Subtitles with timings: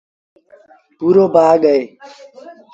[0.99, 1.83] ٻرو باگآه اهي۔